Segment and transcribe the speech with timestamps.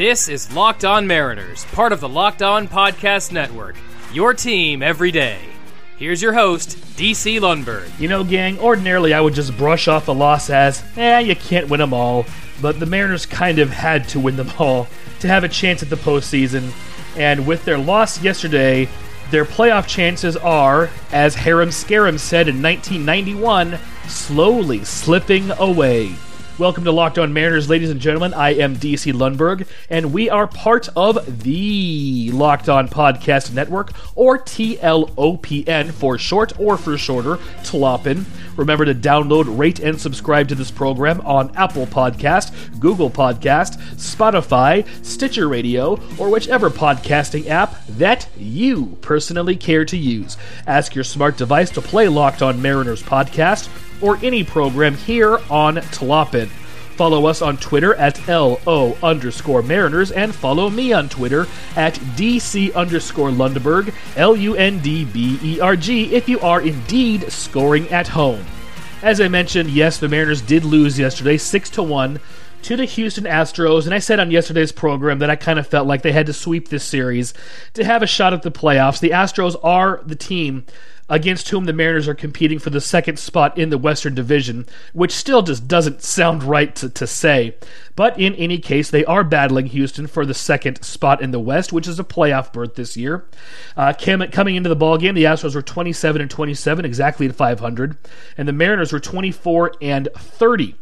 [0.00, 3.76] This is Locked On Mariners, part of the Locked On Podcast Network.
[4.14, 5.38] Your team every day.
[5.98, 8.00] Here's your host, DC Lundberg.
[8.00, 11.68] You know, gang, ordinarily I would just brush off the loss as, eh, you can't
[11.68, 12.24] win them all.
[12.62, 14.88] But the Mariners kind of had to win them all
[15.18, 16.72] to have a chance at the postseason.
[17.14, 18.88] And with their loss yesterday,
[19.30, 23.78] their playoff chances are, as Harem Scarem said in 1991,
[24.08, 26.14] slowly slipping away.
[26.60, 28.34] Welcome to Locked On Mariners, ladies and gentlemen.
[28.34, 34.38] I am DC Lundberg, and we are part of the Locked On Podcast Network, or
[34.38, 38.26] TLOPN for short, or for shorter, TLOPN.
[38.58, 44.86] Remember to download, rate, and subscribe to this program on Apple Podcast, Google Podcast, Spotify,
[45.02, 50.36] Stitcher Radio, or whichever podcasting app that you personally care to use.
[50.66, 53.70] Ask your smart device to play Locked On Mariners podcast
[54.00, 56.48] or any program here on TLOPN.
[57.00, 62.74] Follow us on Twitter at LO underscore Mariners and follow me on Twitter at DC
[62.74, 67.88] underscore Lundberg, L U N D B E R G, if you are indeed scoring
[67.88, 68.44] at home.
[69.02, 72.20] As I mentioned, yes, the Mariners did lose yesterday, 6 to 1
[72.64, 75.86] to the Houston Astros, and I said on yesterday's program that I kind of felt
[75.86, 77.32] like they had to sweep this series
[77.72, 79.00] to have a shot at the playoffs.
[79.00, 80.66] The Astros are the team
[81.10, 85.12] against whom the Mariners are competing for the second spot in the Western Division, which
[85.12, 87.56] still just doesn't sound right to, to say.
[87.96, 91.72] But in any case, they are battling Houston for the second spot in the West,
[91.72, 93.26] which is a playoff berth this year.
[93.76, 97.98] Uh, coming into the ballgame, the Astros were 27 and 27, exactly at 500,
[98.38, 100.76] and the Mariners were 24 and 30.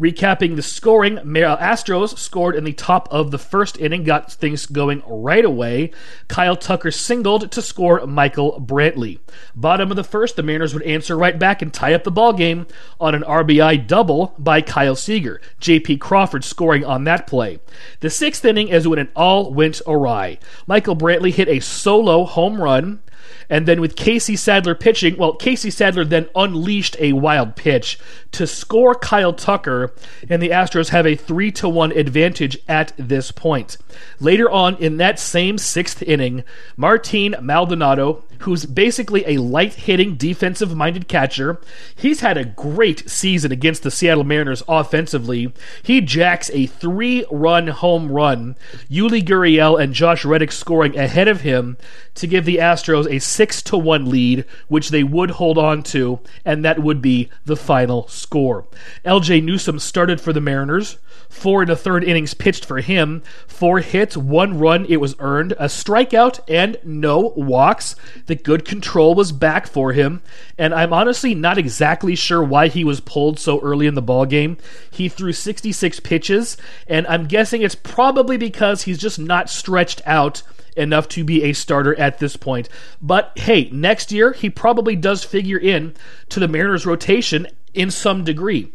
[0.00, 5.02] Recapping the scoring, Astros scored in the top of the first inning, got things going
[5.06, 5.90] right away.
[6.28, 9.20] Kyle Tucker singled to score Michael Brantley.
[9.54, 12.32] Bottom of the first, the Mariners would answer right back and tie up the ball
[12.32, 12.66] game
[13.00, 15.40] on an RBI double by Kyle Seager.
[15.60, 15.98] J.P.
[15.98, 17.60] Crawford scoring on that play.
[18.00, 20.38] The sixth inning is when it all went awry.
[20.66, 23.00] Michael Brantley hit a solo home run
[23.48, 27.98] and then with Casey Sadler pitching, well, Casey Sadler then unleashed a wild pitch
[28.32, 29.92] to score Kyle Tucker,
[30.28, 33.76] and the Astros have a 3 to 1 advantage at this point.
[34.20, 36.44] Later on in that same sixth inning,
[36.76, 41.60] Martin Maldonado, who's basically a light hitting, defensive minded catcher,
[41.94, 45.52] he's had a great season against the Seattle Mariners offensively.
[45.82, 48.56] He jacks a three run home run,
[48.90, 51.76] Yuli Gurriel and Josh Reddick scoring ahead of him
[52.14, 56.20] to give the Astros a 6 to 1 lead, which they would hold on to,
[56.44, 58.66] and that would be the final score.
[59.04, 60.98] Ljay Newsome started for the Mariners.
[61.28, 63.22] Four and a third innings pitched for him.
[63.48, 67.96] Four hits, one run, it was earned, a strikeout, and no walks.
[68.26, 70.22] The good control was back for him,
[70.56, 74.26] and I'm honestly not exactly sure why he was pulled so early in the ball
[74.26, 74.58] game.
[74.90, 80.42] He threw 66 pitches, and I'm guessing it's probably because he's just not stretched out
[80.76, 82.68] enough to be a starter at this point.
[83.00, 85.94] But hey, next year he probably does figure in
[86.30, 88.72] to the Mariners rotation in some degree.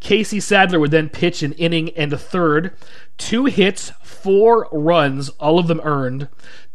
[0.00, 2.72] Casey Sadler would then pitch an inning and a third,
[3.18, 6.28] two hits, four runs, all of them earned,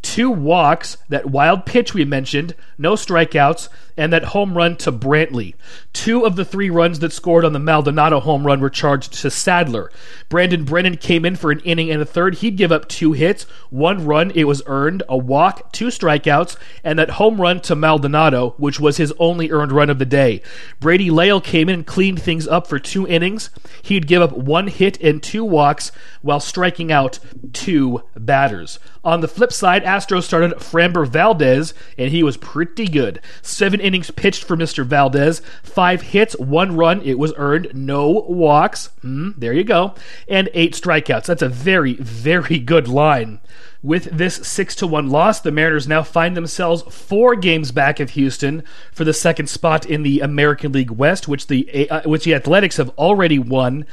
[0.05, 5.55] two walks, that wild pitch we mentioned, no strikeouts, and that home run to Brantley.
[5.93, 9.31] Two of the three runs that scored on the Maldonado home run were charged to
[9.31, 9.91] Sadler.
[10.29, 12.35] Brandon Brennan came in for an inning and a third.
[12.35, 16.99] He'd give up two hits, one run, it was earned, a walk, two strikeouts, and
[16.99, 20.43] that home run to Maldonado, which was his only earned run of the day.
[20.79, 23.49] Brady Lail came in and cleaned things up for two innings.
[23.81, 25.91] He'd give up one hit and two walks
[26.21, 27.17] while striking out
[27.53, 28.77] two batters.
[29.03, 33.21] On the flip side, Astros started Framber Valdez, and he was pretty good.
[33.41, 34.85] Seven innings pitched for Mr.
[34.85, 38.89] Valdez, five hits, one run, it was earned, no walks.
[39.05, 39.95] Mm, there you go.
[40.27, 41.27] And eight strikeouts.
[41.27, 43.39] That's a very, very good line.
[43.85, 48.09] With this 6 to 1 loss, the Mariners now find themselves 4 games back of
[48.09, 52.33] Houston for the second spot in the American League West, which the uh, which the
[52.33, 53.85] Athletics have already won.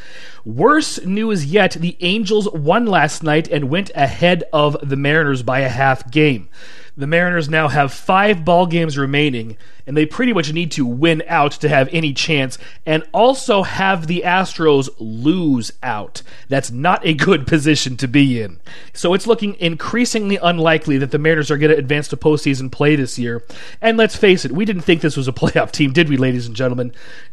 [0.46, 5.60] Worse news yet, the Angels won last night and went ahead of the Mariners by
[5.60, 6.48] a half game.
[6.96, 9.56] The Mariners now have 5 ball games remaining
[9.86, 14.06] and they pretty much need to win out to have any chance, and also have
[14.06, 16.22] the Astros lose out.
[16.48, 18.60] That's not a good position to be in.
[18.92, 22.96] So it's looking increasingly unlikely that the Mariners are going to advance to postseason play
[22.96, 23.44] this year.
[23.80, 26.46] And let's face it, we didn't think this was a playoff team, did we, ladies
[26.46, 26.92] and gentlemen?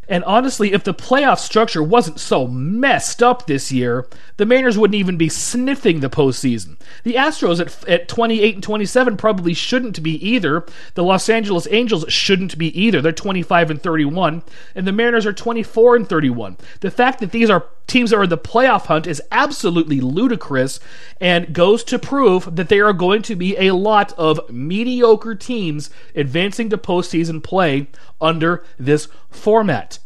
[0.09, 4.07] And honestly, if the playoff structure wasn't so messed up this year,
[4.37, 6.77] the Mariners wouldn't even be sniffing the postseason.
[7.03, 10.65] The Astros at, at 28 and 27 probably shouldn't be either.
[10.95, 13.01] The Los Angeles Angels shouldn't be either.
[13.01, 14.41] They're 25 and 31,
[14.73, 16.57] and the Mariners are 24 and 31.
[16.79, 20.79] The fact that these are teams that are in the playoff hunt is absolutely ludicrous
[21.19, 25.89] and goes to prove that there are going to be a lot of mediocre teams
[26.15, 27.87] advancing to postseason play
[28.21, 29.99] under this format.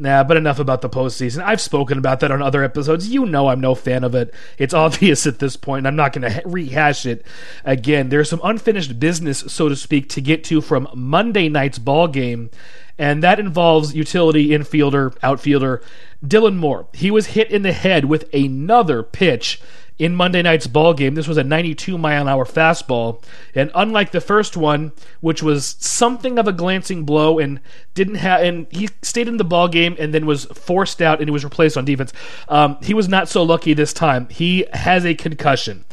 [0.00, 1.42] Nah, but enough about the postseason.
[1.42, 3.08] I've spoken about that on other episodes.
[3.08, 4.32] You know I'm no fan of it.
[4.56, 7.26] It's obvious at this point, and I'm not going to rehash it
[7.64, 8.08] again.
[8.08, 12.50] There's some unfinished business, so to speak, to get to from Monday night's ball game,
[12.96, 15.82] and that involves utility infielder, outfielder
[16.24, 16.86] Dylan Moore.
[16.94, 19.60] He was hit in the head with another pitch
[19.98, 21.14] in Monday night's ball game.
[21.14, 23.22] This was a 92 mile an hour fastball,
[23.54, 27.60] and unlike the first one, which was something of a glancing blow and
[27.94, 31.28] didn't have, and he stayed in the ball game and then was forced out and
[31.28, 32.12] he was replaced on defense.
[32.48, 34.28] Um, he was not so lucky this time.
[34.28, 35.84] He has a concussion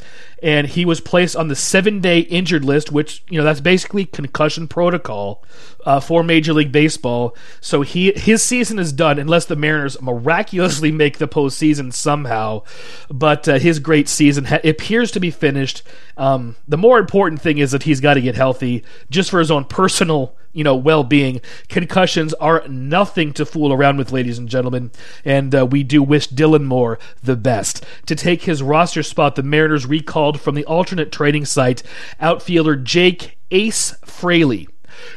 [0.42, 4.06] and he was placed on the seven day injured list, which you know that's basically
[4.06, 5.44] concussion protocol
[5.86, 7.36] uh, for Major League Baseball.
[7.62, 12.64] So he his season is done unless the Mariners miraculously make the postseason somehow.
[13.10, 15.84] But uh, his great season ha- appears to be finished.
[16.18, 19.52] Um, the more important thing is that he's got to get healthy, just for his
[19.52, 21.42] own personal you know well-being.
[21.70, 24.92] Concussions are nothing to fool around with, ladies and gentlemen,
[25.24, 27.86] and uh, we do wish Dylan Moore the best.
[28.08, 31.84] To take his roster spot, the Mariners recalled from the alternate trading site
[32.20, 34.68] outfielder Jake Ace Fraley.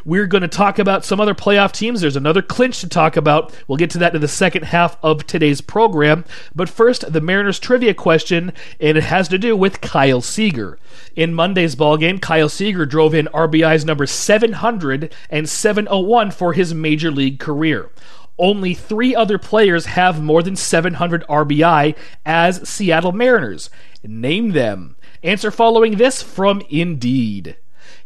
[0.04, 2.00] We're going to talk about some other playoff teams.
[2.00, 3.54] There's another clinch to talk about.
[3.66, 6.24] We'll get to that in the second half of today's program.
[6.54, 10.78] But first, the Mariners trivia question, and it has to do with Kyle Seager.
[11.16, 17.10] In Monday's ballgame, Kyle Seager drove in RBI's number 700 and 701 for his major
[17.10, 17.90] league career.
[18.38, 23.68] Only three other players have more than 700 RBI as Seattle Mariners.
[24.04, 24.96] Name them.
[25.24, 27.56] Answer following this from Indeed.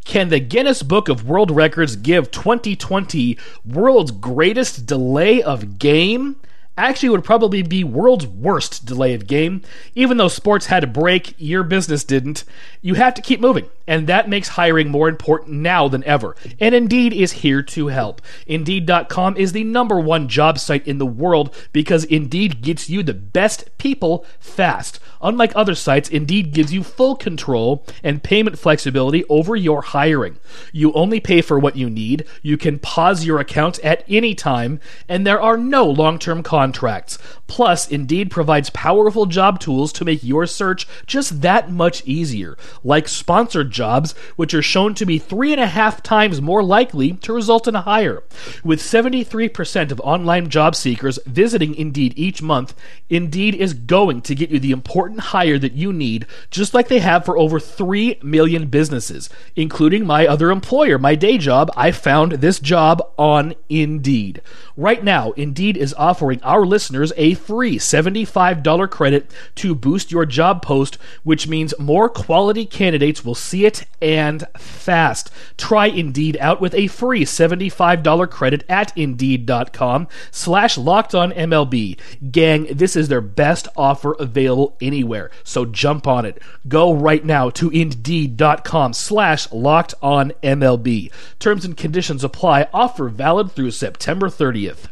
[0.04, 6.36] Can the Guinness Book of World Records give 2020 world's greatest delay of game?
[6.76, 9.60] Actually, would probably be world's worst delay of game.
[9.94, 12.44] Even though sports had a break, your business didn't.
[12.80, 16.36] You have to keep moving, and that makes hiring more important now than ever.
[16.60, 18.20] And Indeed is here to help.
[18.46, 23.14] Indeed.com is the number one job site in the world because Indeed gets you the
[23.14, 25.00] best people fast.
[25.20, 30.38] Unlike other sites, Indeed gives you full control and payment flexibility over your hiring.
[30.72, 34.80] You only pay for what you need, you can pause your account at any time,
[35.08, 37.18] and there are no long term contracts.
[37.46, 43.08] Plus, Indeed provides powerful job tools to make your search just that much easier, like
[43.08, 47.32] sponsored jobs, which are shown to be three and a half times more likely to
[47.32, 48.22] result in a hire.
[48.62, 52.74] With 73% of online job seekers visiting Indeed each month,
[53.10, 57.00] Indeed is going to get you the important hire that you need, just like they
[57.00, 61.70] have for over 3 million businesses, including my other employer, my day job.
[61.76, 64.42] I found this job on Indeed.
[64.76, 70.62] Right now, Indeed is offering our listeners a free $75 credit to boost your job
[70.62, 75.30] post, which means more quality candidates will see it and fast.
[75.56, 81.98] Try Indeed out with a free $75 credit at Indeed.com slash locked on MLB.
[82.30, 86.42] Gang, this is their best offer available anywhere, so jump on it.
[86.68, 91.12] Go right now to Indeed.com slash locked on MLB.
[91.38, 92.68] Terms and conditions apply.
[92.72, 94.88] Offer valid through September 30th.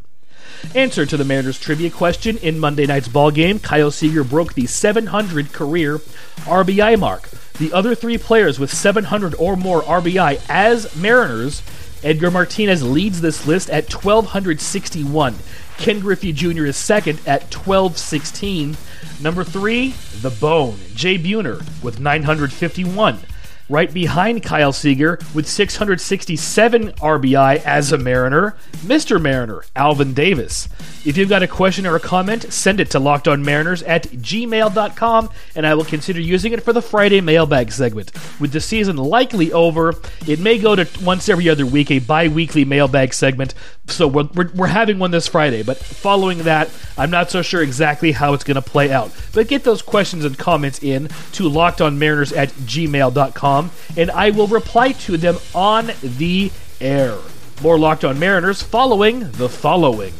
[0.74, 4.66] Answer to the Mariners trivia question in Monday night's ball game, Kyle Seager broke the
[4.66, 5.98] 700 career
[6.44, 7.28] RBI mark.
[7.60, 11.62] The other three players with 700 or more RBI as Mariners,
[12.02, 15.34] Edgar Martinez leads this list at 1261.
[15.76, 16.64] Ken Griffey Jr.
[16.64, 18.78] is second at 1216.
[19.20, 19.90] Number three,
[20.22, 23.18] The Bone, Jay Buhner with 951
[23.70, 29.20] right behind Kyle Seager with 667 RBI as a Mariner, Mr.
[29.20, 30.68] Mariner, Alvin Davis.
[31.02, 35.66] If you've got a question or a comment, send it to lockedonmariners at gmail.com and
[35.66, 38.12] I will consider using it for the Friday mailbag segment.
[38.38, 39.94] With the season likely over,
[40.26, 43.54] it may go to once every other week, a bi weekly mailbag segment.
[43.86, 47.62] So we're, we're, we're having one this Friday, but following that, I'm not so sure
[47.62, 49.10] exactly how it's going to play out.
[49.32, 54.92] But get those questions and comments in to lockedonmariners at gmail.com and I will reply
[54.92, 57.16] to them on the air.
[57.62, 60.12] More Locked On Mariners following the following.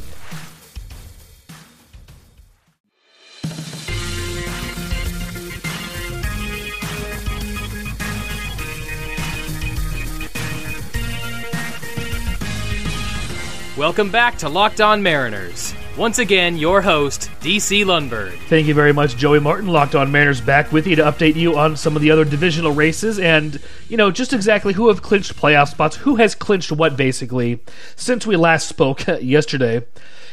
[13.80, 18.36] Welcome back to Locked On Mariners, Once again, your host, DC Lundberg.
[18.40, 19.68] Thank you very much, Joey Martin.
[19.68, 22.72] Locked on Mariners back with you to update you on some of the other divisional
[22.72, 23.58] races and,
[23.88, 27.58] you know, just exactly who have clinched playoff spots, who has clinched what, basically,
[27.96, 29.82] since we last spoke yesterday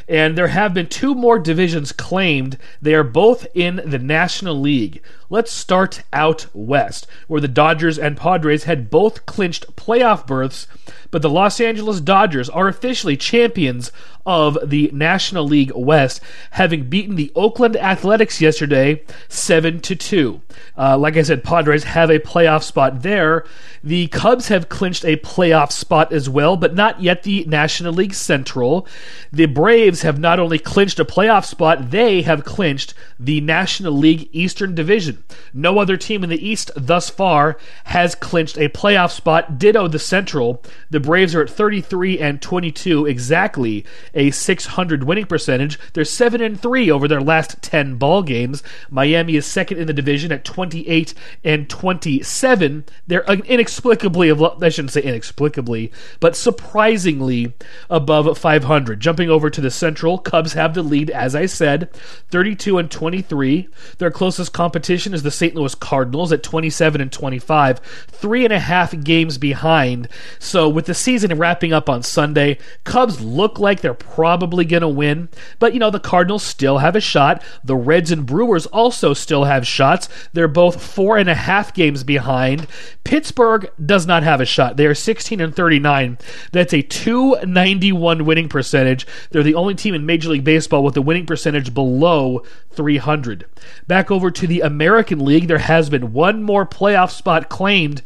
[0.08, 2.58] and there have been two more divisions claimed.
[2.82, 5.02] They are both in the National League.
[5.30, 10.68] Let's start out west, where the Dodgers and Padres had both clinched playoff berths,
[11.12, 13.92] but the Los Angeles Dodgers are officially champions
[14.28, 16.20] of the National League West,
[16.52, 20.42] having beaten the Oakland Athletics yesterday 7 to 2.
[20.78, 23.46] Uh, like I said, Padres have a playoff spot there.
[23.84, 28.14] The Cubs have clinched a playoff spot as well, but not yet the National League
[28.14, 28.86] Central.
[29.32, 34.30] The Braves have not only clinched a playoff spot, they have clinched the National League
[34.34, 35.24] Eastern Division.
[35.54, 39.58] No other team in the East thus far has clinched a playoff spot.
[39.58, 40.62] Ditto the Central.
[40.90, 43.86] The Braves are at 33 and 22, exactly
[44.18, 45.80] a 600 winning percentage.
[45.94, 48.64] They're 7 and 3 over their last 10 ball games.
[48.90, 52.84] Miami is second in the division at 28 and 27.
[53.06, 57.54] They're inexplicably, I shouldn't say inexplicably, but surprisingly
[57.90, 59.00] above 500.
[59.00, 61.90] Jumping over to the Central, Cubs have the lead, as I said,
[62.32, 63.70] 32 and 23.
[64.00, 65.54] Their closest competition is the St.
[65.54, 70.08] Louis Cardinals at 27 and 25, three and a half games behind.
[70.40, 74.88] So with the season wrapping up on Sunday, Cubs look like they're probably going to
[74.88, 77.44] win, but you know the Cardinals still have a shot.
[77.64, 80.10] The Reds and Brewers also still have shots.
[80.34, 82.68] They're both four and a half games behind.
[83.04, 84.78] Pittsburgh does not have a shot.
[84.78, 86.18] They are 16 and 39.
[86.52, 89.06] That's a 291 winning percentage.
[89.30, 93.46] They're the only team in Major League Baseball with a winning percentage below 300.
[93.88, 98.02] Back over to the American League, there has been one more playoff spot claimed.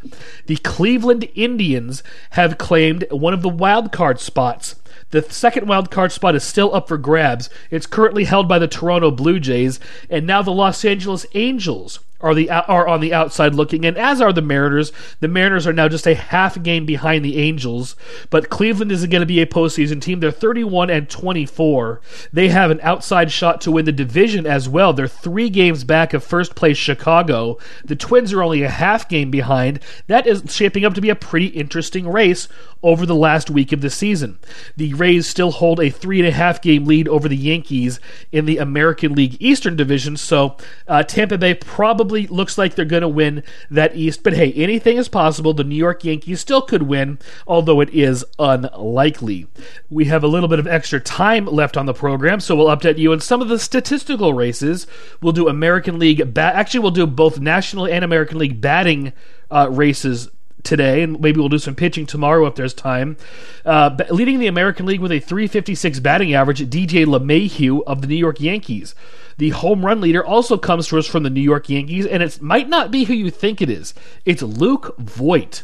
[0.47, 4.75] The Cleveland Indians have claimed one of the wild card spots.
[5.11, 7.49] The second wild card spot is still up for grabs.
[7.69, 9.79] It's currently held by the Toronto Blue Jays,
[10.09, 14.21] and now the Los Angeles Angels are the are on the outside looking, and as
[14.21, 14.91] are the Mariners.
[15.19, 17.95] The Mariners are now just a half game behind the Angels,
[18.29, 20.19] but Cleveland is going to be a postseason team.
[20.19, 22.01] They're 31 and 24.
[22.33, 24.93] They have an outside shot to win the division as well.
[24.93, 27.57] They're three games back of first place Chicago.
[27.85, 29.79] The Twins are only a half game behind.
[30.07, 32.47] That is shaping up to be a pretty interesting race
[32.83, 34.39] over the last week of the season.
[34.75, 37.99] The Rays still hold a three and a half game lead over the Yankees
[38.31, 42.83] in the American League Eastern Division, so uh, Tampa Bay probably probably looks like they're
[42.83, 44.21] going to win that East.
[44.21, 45.53] But hey, anything is possible.
[45.53, 49.47] The New York Yankees still could win, although it is unlikely.
[49.89, 52.97] We have a little bit of extra time left on the program, so we'll update
[52.97, 54.87] you on some of the statistical races.
[55.21, 59.13] We'll do American League, ba- actually, we'll do both National and American League batting
[59.49, 60.29] uh, races
[60.63, 63.17] today, and maybe we'll do some pitching tomorrow if there's time.
[63.65, 68.15] Uh, leading the American League with a 356 batting average, DJ LeMahieu of the New
[68.15, 68.95] York Yankees.
[69.37, 72.41] The home run leader also comes to us from the New York Yankees, and it
[72.41, 73.93] might not be who you think it is.
[74.25, 75.63] It's Luke Voit.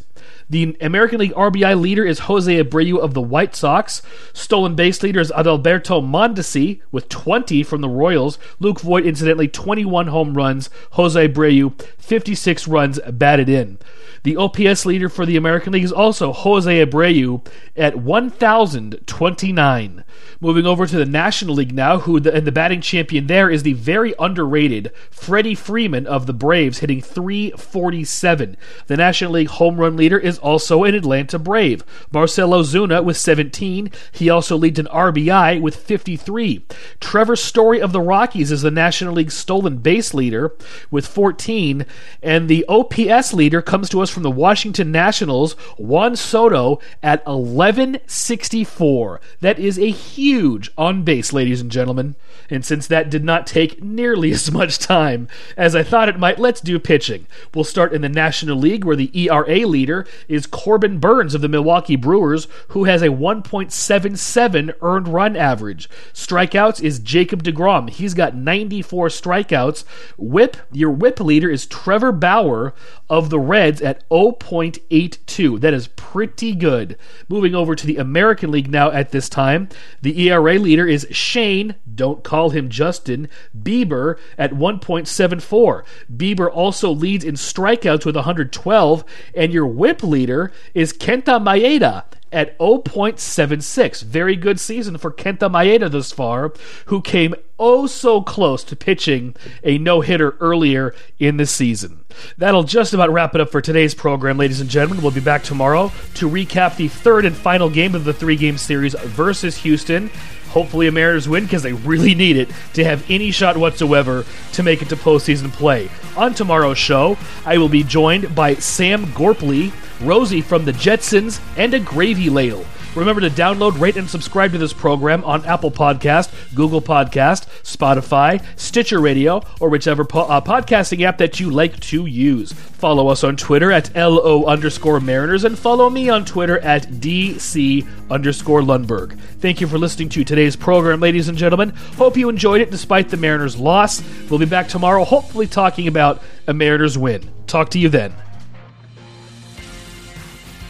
[0.49, 4.01] The American League RBI leader is Jose Abreu of the White Sox.
[4.33, 8.39] Stolen base leader is Adalberto Mondesi with 20 from the Royals.
[8.59, 10.69] Luke Voit, incidentally, 21 home runs.
[10.91, 13.79] Jose Abreu, 56 runs batted in.
[14.23, 17.45] The OPS leader for the American League is also Jose Abreu
[17.75, 20.03] at 1,029.
[20.39, 23.63] Moving over to the National League now, who the, and the batting champion there is
[23.63, 28.57] the very underrated Freddie Freeman of the Braves, hitting 347.
[28.87, 33.91] The National League home run leader is also an Atlanta Brave, Marcell Ozuna with 17.
[34.11, 36.65] He also leads an RBI with 53.
[36.99, 40.53] Trevor Story of the Rockies is the National League stolen base leader
[40.91, 41.85] with 14,
[42.21, 49.21] and the OPS leader comes to us from the Washington Nationals, Juan Soto at 1164.
[49.41, 52.15] That is a huge on base, ladies and gentlemen.
[52.49, 56.39] And since that did not take nearly as much time as I thought it might,
[56.39, 57.27] let's do pitching.
[57.53, 59.96] We'll start in the National League, where the ERA leader
[60.27, 65.89] is Corbin Burnes of the Milwaukee Brewers, who has a 1.77 earned run average.
[66.13, 67.89] Strikeouts is Jacob DeGrom.
[67.89, 69.83] He's got 94 strikeouts.
[70.17, 72.73] Whip, your whip leader is Trevor Bauer
[73.09, 75.59] of the Reds at 0.82.
[75.59, 76.97] That is pretty good.
[77.29, 79.69] Moving over to the American League now at this time,
[80.01, 85.83] the ERA leader is Shane, don't call him Justin, Bieber at 1.74.
[86.15, 89.03] Bieber also leads in strikeouts with 112,
[89.35, 94.03] and your whip leader is Kenta Maeda at 0.76.
[94.03, 96.51] Very good season for Kenta Maeda thus far,
[96.87, 102.03] who came oh so close to pitching a no hitter earlier in the season.
[102.37, 105.01] That'll just about wrap it up for today's program, ladies and gentlemen.
[105.01, 108.57] We'll be back tomorrow to recap the third and final game of the three game
[108.57, 110.09] series versus Houston.
[110.57, 114.63] Hopefully a Mariners win because they really need it to have any shot whatsoever to
[114.63, 115.87] make it to postseason play.
[116.15, 119.71] On tomorrow's show, I will be joined by Sam Gorpley,
[120.01, 122.65] Rosie from the Jetsons, and a gravy ladle.
[122.97, 128.43] Remember to download, rate, and subscribe to this program on Apple Podcast, Google Podcast, Spotify,
[128.59, 132.53] Stitcher Radio, or whichever po- uh, podcasting app that you like to use.
[132.53, 137.87] Follow us on Twitter at LO underscore Mariners and follow me on Twitter at DC
[138.09, 139.19] underscore Lundberg.
[139.41, 141.69] Thank you for listening to today's program, ladies and gentlemen.
[141.97, 144.01] Hope you enjoyed it despite the Mariners' loss.
[144.27, 147.29] We'll be back tomorrow, hopefully talking about a Mariners win.
[147.45, 148.15] Talk to you then.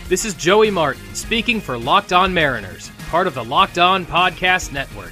[0.09, 4.71] This is Joey Martin speaking for Locked On Mariners, part of the Locked On Podcast
[4.71, 5.11] Network.